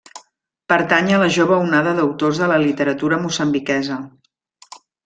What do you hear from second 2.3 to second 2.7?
de la